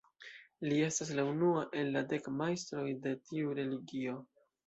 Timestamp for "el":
1.81-1.91